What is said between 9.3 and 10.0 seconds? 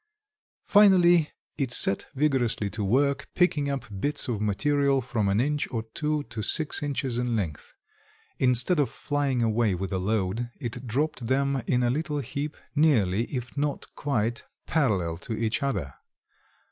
away with a